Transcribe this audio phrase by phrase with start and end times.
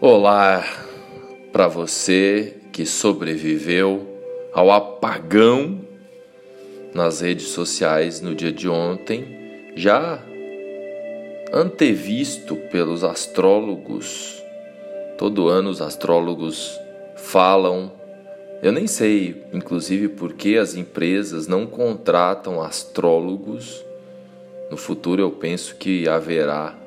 [0.00, 0.64] Olá
[1.50, 4.06] para você que sobreviveu
[4.52, 5.80] ao apagão
[6.94, 10.22] nas redes sociais no dia de ontem, já
[11.52, 14.40] antevisto pelos astrólogos.
[15.18, 16.78] Todo ano os astrólogos
[17.16, 17.90] falam.
[18.62, 23.84] Eu nem sei, inclusive, por que as empresas não contratam astrólogos.
[24.70, 26.78] No futuro eu penso que haverá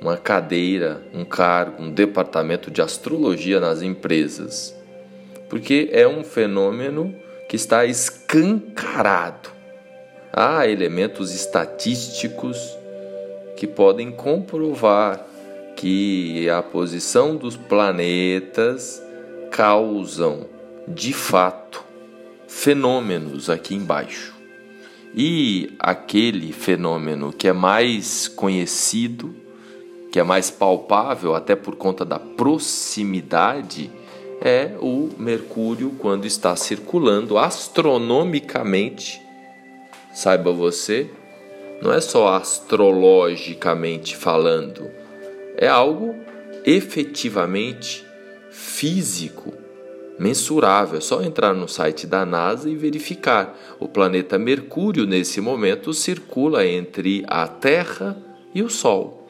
[0.00, 4.74] uma cadeira, um cargo, um departamento de astrologia nas empresas,
[5.48, 7.14] porque é um fenômeno
[7.48, 9.50] que está escancarado.
[10.32, 12.58] Há elementos estatísticos
[13.56, 15.26] que podem comprovar
[15.74, 19.02] que a posição dos planetas
[19.50, 20.46] causam,
[20.86, 21.82] de fato,
[22.46, 24.34] fenômenos aqui embaixo.
[25.14, 29.34] E aquele fenômeno que é mais conhecido
[30.10, 33.90] que é mais palpável, até por conta da proximidade,
[34.40, 39.20] é o Mercúrio quando está circulando astronomicamente.
[40.14, 41.10] Saiba você,
[41.82, 44.90] não é só astrologicamente falando,
[45.56, 46.14] é algo
[46.64, 48.04] efetivamente
[48.50, 49.52] físico,
[50.18, 50.98] mensurável.
[50.98, 53.56] É só entrar no site da NASA e verificar.
[53.78, 58.16] O planeta Mercúrio, nesse momento, circula entre a Terra
[58.54, 59.27] e o Sol.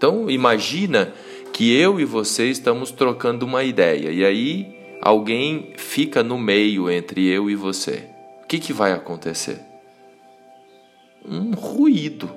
[0.00, 1.12] Então imagina
[1.52, 7.28] que eu e você estamos trocando uma ideia e aí alguém fica no meio entre
[7.28, 8.08] eu e você.
[8.42, 9.60] O que, que vai acontecer?
[11.22, 12.30] Um ruído.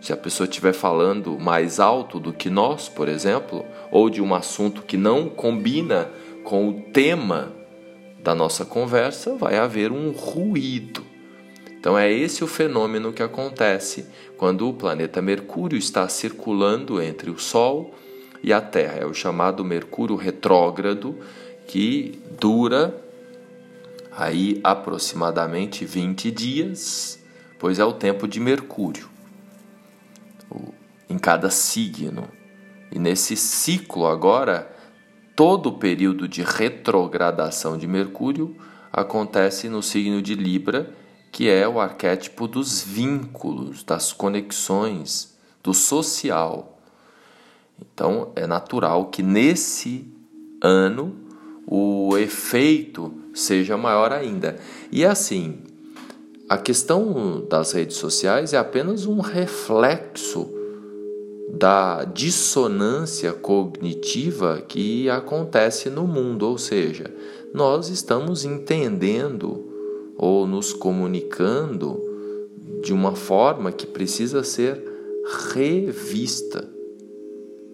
[0.00, 4.34] Se a pessoa estiver falando mais alto do que nós, por exemplo, ou de um
[4.34, 6.10] assunto que não combina
[6.42, 7.52] com o tema
[8.20, 11.09] da nossa conversa, vai haver um ruído.
[11.80, 17.38] Então é esse o fenômeno que acontece quando o planeta Mercúrio está circulando entre o
[17.38, 17.94] Sol
[18.42, 18.98] e a Terra.
[18.98, 21.18] É o chamado Mercúrio retrógrado
[21.66, 22.94] que dura
[24.12, 27.18] aí aproximadamente 20 dias,
[27.58, 29.08] pois é o tempo de Mercúrio
[31.08, 32.28] em cada signo.
[32.92, 34.70] E nesse ciclo agora,
[35.34, 38.54] todo o período de retrogradação de Mercúrio
[38.92, 40.99] acontece no signo de Libra
[41.30, 46.78] que é o arquétipo dos vínculos, das conexões, do social.
[47.80, 50.06] Então é natural que nesse
[50.62, 51.16] ano
[51.66, 54.58] o efeito seja maior ainda.
[54.90, 55.58] E assim,
[56.48, 60.50] a questão das redes sociais é apenas um reflexo
[61.52, 67.12] da dissonância cognitiva que acontece no mundo, ou seja,
[67.52, 69.69] nós estamos entendendo
[70.22, 71.98] ou nos comunicando
[72.82, 74.78] de uma forma que precisa ser
[75.54, 76.68] revista.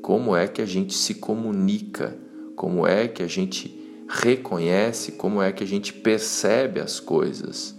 [0.01, 2.17] Como é que a gente se comunica?
[2.55, 3.77] Como é que a gente
[4.09, 5.13] reconhece?
[5.13, 7.75] Como é que a gente percebe as coisas?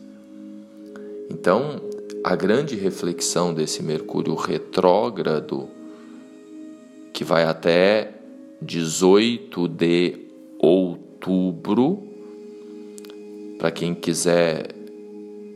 [1.29, 1.81] Então,
[2.21, 5.69] a grande reflexão desse Mercúrio retrógrado,
[7.13, 8.15] que vai até
[8.61, 10.27] 18 de
[10.59, 12.06] outubro,
[13.57, 14.75] para quem quiser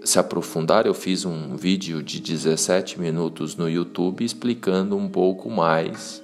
[0.04, 6.24] se aprofundar, eu fiz um vídeo de 17 minutos no YouTube explicando um pouco mais.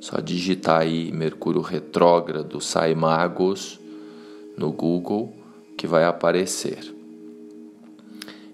[0.00, 3.78] Só digitar aí Mercúrio retrógrado Sai Magos
[4.56, 5.32] no Google
[5.76, 6.94] que vai aparecer.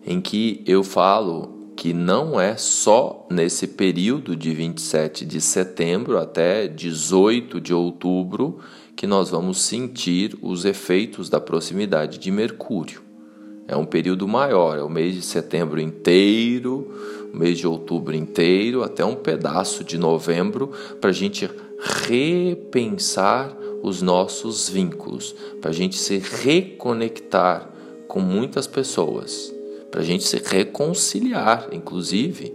[0.05, 6.67] Em que eu falo que não é só nesse período de 27 de setembro até
[6.67, 8.59] 18 de outubro
[8.97, 13.01] que nós vamos sentir os efeitos da proximidade de Mercúrio.
[13.69, 16.93] É um período maior, é o mês de setembro inteiro,
[17.33, 21.49] o mês de outubro inteiro, até um pedaço de novembro, para a gente
[21.81, 27.71] repensar os nossos vínculos, para a gente se reconectar
[28.09, 29.55] com muitas pessoas,
[29.91, 32.55] para a gente se reconciliar, inclusive.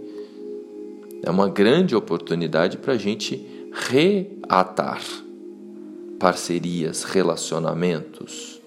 [1.22, 5.02] É uma grande oportunidade para a gente reatar
[6.18, 8.60] parcerias, relacionamentos.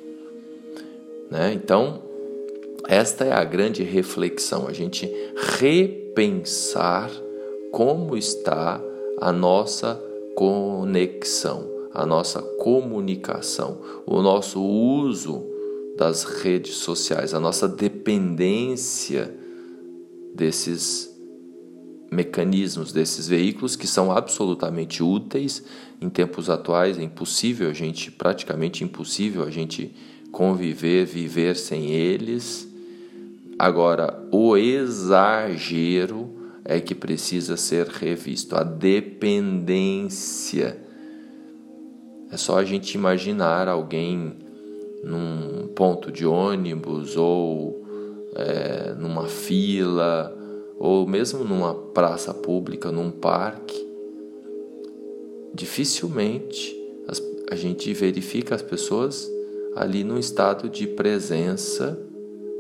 [1.30, 1.54] Né?
[1.54, 2.02] Então,
[2.88, 5.10] esta é a grande reflexão, a gente
[5.58, 7.12] repensar
[7.72, 8.82] como está
[9.20, 10.02] a nossa
[10.36, 15.57] conexão, a nossa comunicação, o nosso uso
[15.98, 19.34] das redes sociais, a nossa dependência
[20.34, 21.16] desses
[22.10, 25.62] mecanismos desses veículos que são absolutamente úteis
[26.00, 29.94] em tempos atuais é impossível a gente praticamente impossível a gente
[30.32, 32.66] conviver viver sem eles
[33.60, 36.38] agora o exagero
[36.70, 38.58] é que precisa ser revisto.
[38.58, 39.26] A dependência.
[42.30, 44.36] É só a gente imaginar alguém
[45.04, 47.84] num ponto de ônibus ou
[48.36, 50.36] é, numa fila
[50.78, 53.86] ou mesmo numa praça pública, num parque.
[55.54, 56.78] Dificilmente
[57.50, 59.32] a gente verifica as pessoas
[59.76, 61.98] ali num estado de presença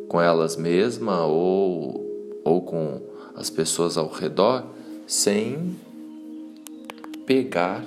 [0.08, 3.02] com elas mesmas ou, ou com
[3.36, 4.66] as pessoas ao redor
[5.06, 5.76] sem
[7.26, 7.86] pegar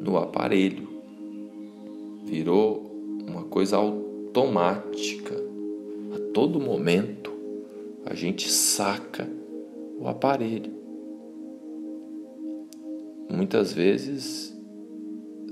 [0.00, 0.88] no aparelho.
[2.24, 2.89] Virou
[3.50, 5.34] coisa automática.
[6.14, 7.30] A todo momento
[8.06, 9.28] a gente saca
[9.98, 10.72] o aparelho.
[13.28, 14.56] Muitas vezes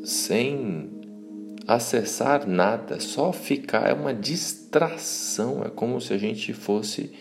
[0.04, 0.90] sem
[1.66, 7.12] acessar nada, só ficar é uma distração, é como se a gente fosse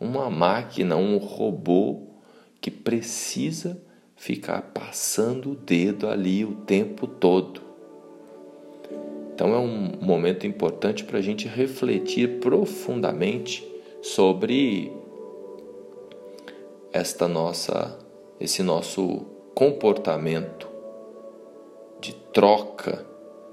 [0.00, 2.06] uma máquina, um robô
[2.60, 3.82] que precisa
[4.16, 7.69] ficar passando o dedo ali o tempo todo.
[9.40, 13.66] Então é um momento importante para a gente refletir profundamente
[14.02, 14.92] sobre
[16.92, 17.98] esta nossa,
[18.38, 20.68] esse nosso comportamento
[22.02, 23.06] de troca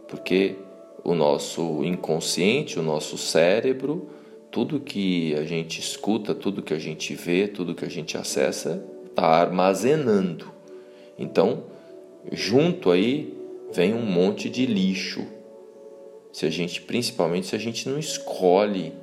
[0.09, 0.57] porque
[1.05, 4.09] o nosso inconsciente, o nosso cérebro,
[4.51, 8.85] tudo que a gente escuta, tudo que a gente vê, tudo que a gente acessa,
[9.05, 10.51] está armazenando.
[11.17, 11.63] Então,
[12.29, 13.33] junto aí
[13.71, 15.36] vem um monte de lixo.
[16.37, 18.93] Se a gente, principalmente se a gente não escolhe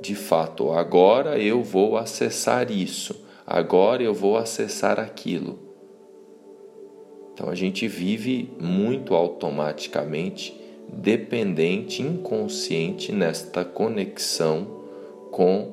[0.00, 5.56] de fato, agora eu vou acessar isso, agora eu vou acessar aquilo.
[7.32, 14.66] Então a gente vive muito automaticamente, dependente, inconsciente nesta conexão
[15.30, 15.72] com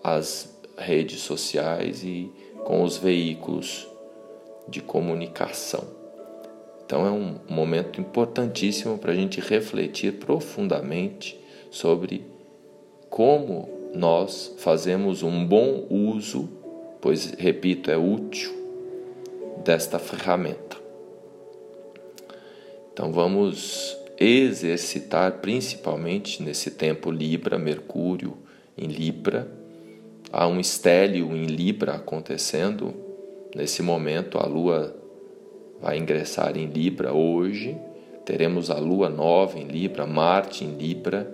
[0.00, 2.30] as redes sociais e
[2.62, 3.88] com os veículos
[4.68, 6.03] de comunicação.
[6.84, 11.38] Então é um momento importantíssimo para a gente refletir profundamente
[11.70, 12.24] sobre
[13.08, 16.48] como nós fazemos um bom uso,
[17.00, 18.52] pois, repito, é útil
[19.64, 20.76] desta ferramenta.
[22.92, 28.36] Então vamos exercitar principalmente nesse tempo Libra, Mercúrio
[28.76, 29.48] em Libra.
[30.32, 32.94] Há um estélio em Libra acontecendo.
[33.54, 35.03] Nesse momento a Lua
[35.84, 37.76] vai ingressar em Libra hoje.
[38.24, 41.30] Teremos a Lua nova em Libra, Marte em Libra.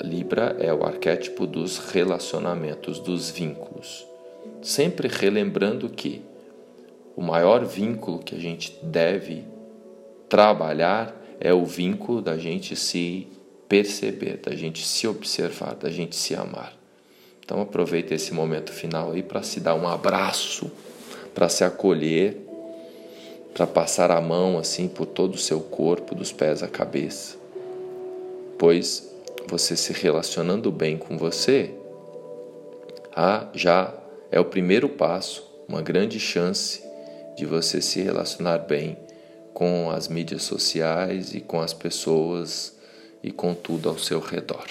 [0.00, 4.06] Libra é o arquétipo dos relacionamentos, dos vínculos.
[4.62, 6.22] Sempre relembrando que
[7.14, 9.44] o maior vínculo que a gente deve
[10.26, 13.28] trabalhar é o vínculo da gente se
[13.68, 16.72] perceber, da gente se observar, da gente se amar.
[17.44, 20.72] Então aproveita esse momento final aí para se dar um abraço,
[21.34, 22.43] para se acolher,
[23.54, 27.36] para passar a mão assim por todo o seu corpo, dos pés à cabeça.
[28.58, 29.08] Pois
[29.46, 31.72] você se relacionando bem com você,
[33.14, 33.94] ah, já
[34.30, 36.82] é o primeiro passo, uma grande chance
[37.36, 38.98] de você se relacionar bem
[39.52, 42.76] com as mídias sociais e com as pessoas
[43.22, 44.66] e com tudo ao seu redor.